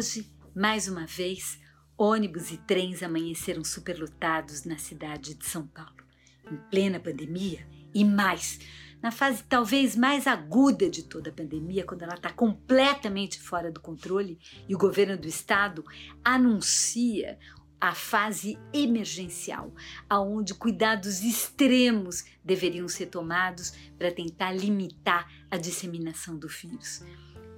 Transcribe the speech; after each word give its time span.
Hoje, 0.00 0.32
mais 0.56 0.88
uma 0.88 1.04
vez, 1.04 1.60
ônibus 1.94 2.50
e 2.50 2.56
trens 2.56 3.02
amanheceram 3.02 3.62
superlotados 3.62 4.64
na 4.64 4.78
cidade 4.78 5.34
de 5.34 5.44
São 5.44 5.66
Paulo. 5.66 6.02
Em 6.50 6.56
plena 6.70 6.98
pandemia 6.98 7.68
e 7.92 8.02
mais, 8.02 8.58
na 9.02 9.10
fase 9.10 9.44
talvez 9.46 9.94
mais 9.94 10.26
aguda 10.26 10.88
de 10.88 11.02
toda 11.02 11.28
a 11.28 11.32
pandemia, 11.34 11.84
quando 11.84 12.00
ela 12.00 12.14
está 12.14 12.32
completamente 12.32 13.38
fora 13.38 13.70
do 13.70 13.78
controle 13.78 14.38
e 14.66 14.74
o 14.74 14.78
governo 14.78 15.18
do 15.18 15.28
estado 15.28 15.84
anuncia 16.24 17.38
a 17.78 17.94
fase 17.94 18.58
emergencial, 18.72 19.70
aonde 20.08 20.54
cuidados 20.54 21.20
extremos 21.20 22.24
deveriam 22.42 22.88
ser 22.88 23.08
tomados 23.08 23.74
para 23.98 24.10
tentar 24.10 24.52
limitar 24.52 25.30
a 25.50 25.58
disseminação 25.58 26.38
do 26.38 26.48
vírus. 26.48 27.04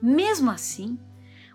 Mesmo 0.03 0.51
assim, 0.51 0.99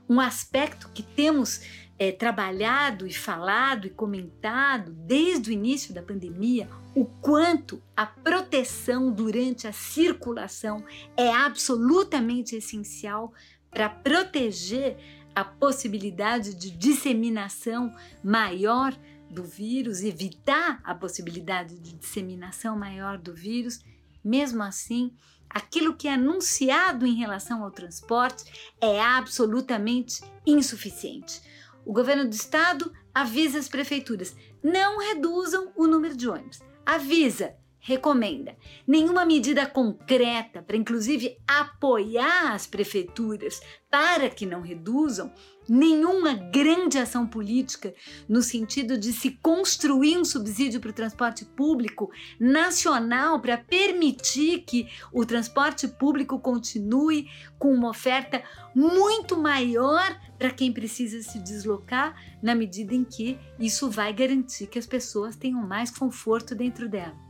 um 0.09 0.19
aspecto 0.19 0.89
que 0.93 1.03
temos 1.03 1.61
é, 1.99 2.11
trabalhado 2.11 3.07
e 3.07 3.13
falado 3.13 3.87
e 3.87 3.89
comentado 3.89 4.91
desde 4.93 5.49
o 5.49 5.53
início 5.53 5.93
da 5.93 6.01
pandemia, 6.01 6.69
o 6.95 7.05
quanto 7.05 7.81
a 7.95 8.05
proteção 8.05 9.11
durante 9.11 9.67
a 9.67 9.73
circulação 9.73 10.83
é 11.15 11.29
absolutamente 11.31 12.55
essencial 12.55 13.33
para 13.71 13.89
proteger 13.89 14.97
a 15.35 15.43
possibilidade 15.43 16.55
de 16.55 16.71
disseminação 16.71 17.93
maior 18.23 18.97
do 19.29 19.43
vírus, 19.43 20.01
evitar 20.01 20.79
a 20.83 20.95
possibilidade 20.95 21.77
de 21.77 21.93
disseminação 21.93 22.77
maior 22.77 23.17
do 23.17 23.33
vírus. 23.33 23.83
Mesmo 24.27 24.61
assim, 24.61 25.15
aquilo 25.49 25.95
que 25.95 26.09
é 26.09 26.15
anunciado 26.15 27.05
em 27.05 27.15
relação 27.15 27.63
ao 27.63 27.71
transporte 27.71 28.73
é 28.81 29.01
absolutamente 29.01 30.21
insuficiente. 30.45 31.41
O 31.85 31.93
governo 31.93 32.27
do 32.27 32.33
estado 32.33 32.91
avisa 33.13 33.57
as 33.57 33.69
prefeituras: 33.69 34.35
não 34.61 34.99
reduzam 34.99 35.71
o 35.77 35.87
número 35.87 36.13
de 36.13 36.27
ônibus. 36.27 36.59
Avisa, 36.85 37.55
recomenda. 37.87 38.53
Nenhuma 38.85 39.25
medida 39.25 39.65
concreta 39.65 40.61
para, 40.61 40.75
inclusive, 40.75 41.37
apoiar 41.47 42.51
as 42.51 42.67
prefeituras 42.67 43.61
para 43.89 44.29
que 44.29 44.45
não 44.45 44.59
reduzam, 44.59 45.31
nenhuma 45.69 46.33
grande 46.33 46.97
ação 46.97 47.25
política 47.25 47.93
no 48.27 48.41
sentido 48.41 48.97
de 48.97 49.13
se 49.13 49.31
construir 49.41 50.17
um 50.17 50.25
subsídio 50.25 50.81
para 50.81 50.89
o 50.89 50.93
transporte 50.93 51.45
público 51.45 52.11
nacional 52.37 53.39
para 53.39 53.57
permitir 53.57 54.65
que 54.67 54.89
o 55.13 55.25
transporte 55.25 55.87
público 55.87 56.37
continue 56.39 57.29
com 57.57 57.73
uma 57.73 57.89
oferta 57.89 58.43
muito 58.75 59.37
maior 59.37 60.19
para 60.37 60.51
quem 60.51 60.73
precisa 60.73 61.21
se 61.21 61.39
deslocar, 61.39 62.15
na 62.43 62.53
medida 62.53 62.93
em 62.93 63.05
que 63.05 63.39
isso 63.57 63.89
vai 63.89 64.11
garantir 64.11 64.67
que 64.67 64.77
as 64.77 64.85
pessoas 64.85 65.37
tenham 65.37 65.65
mais 65.65 65.89
conforto 65.89 66.53
dentro 66.53 66.89
dela. 66.89 67.26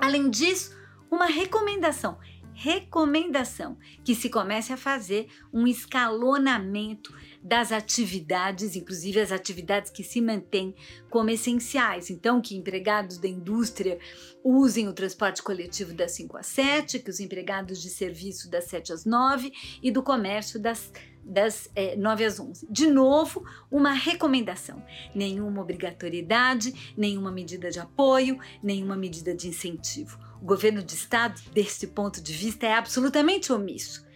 Além 0.00 0.30
disso, 0.30 0.74
uma 1.10 1.26
recomendação 1.26 2.18
recomendação 2.54 3.76
que 4.04 4.14
se 4.14 4.28
comece 4.28 4.72
a 4.72 4.76
fazer 4.76 5.28
um 5.52 5.66
escalonamento 5.66 7.14
das 7.42 7.72
atividades, 7.72 8.76
inclusive 8.76 9.20
as 9.20 9.32
atividades 9.32 9.90
que 9.90 10.04
se 10.04 10.20
mantêm 10.20 10.74
como 11.08 11.30
essenciais. 11.30 12.10
Então, 12.10 12.40
que 12.40 12.56
empregados 12.56 13.18
da 13.18 13.28
indústria 13.28 13.98
usem 14.44 14.88
o 14.88 14.92
transporte 14.92 15.42
coletivo 15.42 15.94
das 15.94 16.12
5 16.12 16.36
às 16.36 16.46
7, 16.46 16.98
que 16.98 17.10
os 17.10 17.20
empregados 17.20 17.80
de 17.80 17.88
serviço 17.88 18.50
das 18.50 18.64
7 18.64 18.92
às 18.92 19.04
9 19.04 19.52
e 19.82 19.90
do 19.90 20.02
comércio 20.02 20.60
das 20.60 20.92
das 21.22 21.70
é, 21.76 21.96
9 21.96 22.24
às 22.24 22.40
11. 22.40 22.66
De 22.70 22.86
novo, 22.86 23.44
uma 23.70 23.92
recomendação. 23.92 24.82
Nenhuma 25.14 25.60
obrigatoriedade, 25.60 26.94
nenhuma 26.96 27.30
medida 27.30 27.70
de 27.70 27.78
apoio, 27.78 28.38
nenhuma 28.62 28.96
medida 28.96 29.34
de 29.34 29.48
incentivo. 29.48 30.18
O 30.40 30.44
governo 30.44 30.82
de 30.82 30.94
estado, 30.94 31.40
desse 31.52 31.88
ponto 31.88 32.20
de 32.20 32.32
vista, 32.32 32.66
é 32.66 32.74
absolutamente 32.74 33.52
omisso. 33.52 34.08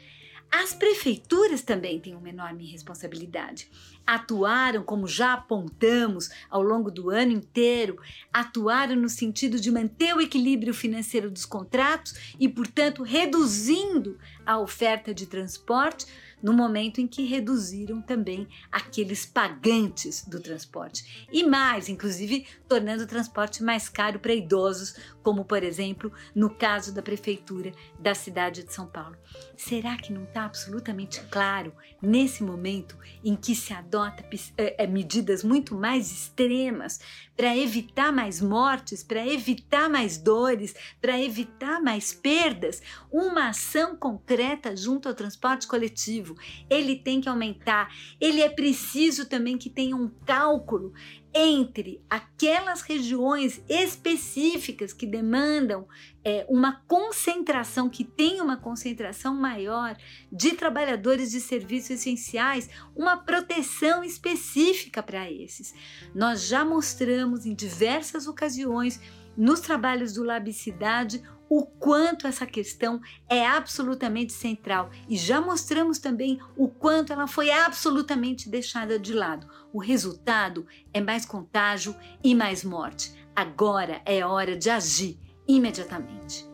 As 0.50 0.72
prefeituras 0.72 1.62
também 1.62 1.98
têm 1.98 2.14
uma 2.14 2.28
enorme 2.28 2.64
responsabilidade. 2.70 3.68
Atuaram, 4.06 4.84
como 4.84 5.08
já 5.08 5.32
apontamos 5.32 6.30
ao 6.48 6.62
longo 6.62 6.92
do 6.92 7.10
ano 7.10 7.32
inteiro, 7.32 8.00
atuaram 8.32 8.94
no 8.94 9.08
sentido 9.08 9.58
de 9.58 9.70
manter 9.70 10.14
o 10.14 10.20
equilíbrio 10.20 10.72
financeiro 10.72 11.28
dos 11.28 11.44
contratos 11.44 12.34
e, 12.38 12.48
portanto, 12.48 13.02
reduzindo 13.02 14.16
a 14.46 14.58
oferta 14.58 15.12
de 15.12 15.26
transporte 15.26 16.06
no 16.44 16.52
momento 16.52 17.00
em 17.00 17.06
que 17.06 17.24
reduziram 17.24 18.02
também 18.02 18.46
aqueles 18.70 19.24
pagantes 19.24 20.24
do 20.26 20.38
transporte. 20.38 21.26
E 21.32 21.42
mais, 21.42 21.88
inclusive, 21.88 22.46
tornando 22.68 23.04
o 23.04 23.06
transporte 23.06 23.62
mais 23.62 23.88
caro 23.88 24.20
para 24.20 24.34
idosos, 24.34 24.94
como 25.24 25.44
por 25.44 25.64
exemplo 25.64 26.12
no 26.34 26.48
caso 26.48 26.94
da 26.94 27.02
prefeitura 27.02 27.72
da 27.98 28.14
cidade 28.14 28.62
de 28.62 28.72
São 28.72 28.86
Paulo. 28.86 29.16
Será 29.56 29.96
que 29.96 30.12
não 30.12 30.22
está 30.22 30.44
absolutamente 30.44 31.20
claro 31.30 31.72
nesse 32.00 32.44
momento 32.44 32.96
em 33.24 33.34
que 33.34 33.56
se 33.56 33.72
adota 33.72 34.24
é, 34.56 34.86
medidas 34.86 35.42
muito 35.42 35.74
mais 35.74 36.12
extremas 36.12 37.00
para 37.36 37.56
evitar 37.56 38.12
mais 38.12 38.40
mortes, 38.40 39.02
para 39.02 39.26
evitar 39.26 39.88
mais 39.88 40.18
dores, 40.18 40.74
para 41.00 41.20
evitar 41.20 41.80
mais 41.80 42.12
perdas, 42.12 42.80
uma 43.10 43.48
ação 43.48 43.96
concreta 43.96 44.76
junto 44.76 45.08
ao 45.08 45.14
transporte 45.14 45.66
coletivo. 45.66 46.36
Ele 46.70 46.96
tem 46.96 47.20
que 47.20 47.28
aumentar. 47.28 47.88
Ele 48.20 48.40
é 48.40 48.48
preciso 48.48 49.26
também 49.26 49.58
que 49.58 49.70
tenha 49.70 49.96
um 49.96 50.08
cálculo 50.24 50.92
entre 51.34 52.00
aquelas 52.08 52.80
regiões 52.82 53.60
específicas 53.68 54.92
que 54.92 55.04
demandam 55.04 55.86
é, 56.24 56.46
uma 56.48 56.80
concentração, 56.86 57.90
que 57.90 58.04
tem 58.04 58.40
uma 58.40 58.56
concentração 58.56 59.34
maior 59.34 59.96
de 60.30 60.52
trabalhadores 60.52 61.32
de 61.32 61.40
serviços 61.40 61.90
essenciais, 61.90 62.70
uma 62.94 63.16
proteção 63.16 64.04
específica 64.04 65.02
para 65.02 65.28
esses. 65.30 65.74
Nós 66.14 66.46
já 66.46 66.64
mostramos 66.64 67.44
em 67.44 67.54
diversas 67.54 68.28
ocasiões 68.28 69.00
nos 69.36 69.58
trabalhos 69.58 70.14
do 70.14 70.22
Labicidade 70.22 71.20
o 71.48 71.64
quanto 71.66 72.26
essa 72.26 72.46
questão 72.46 73.00
é 73.28 73.46
absolutamente 73.46 74.32
central 74.32 74.90
e 75.08 75.16
já 75.16 75.40
mostramos 75.40 75.98
também 75.98 76.40
o 76.56 76.68
quanto 76.68 77.12
ela 77.12 77.26
foi 77.26 77.50
absolutamente 77.50 78.48
deixada 78.48 78.98
de 78.98 79.12
lado. 79.12 79.46
O 79.72 79.78
resultado 79.78 80.66
é 80.92 81.00
mais 81.00 81.24
contágio 81.24 81.94
e 82.22 82.34
mais 82.34 82.64
morte. 82.64 83.12
Agora 83.34 84.00
é 84.04 84.24
hora 84.24 84.56
de 84.56 84.70
agir 84.70 85.18
imediatamente. 85.46 86.53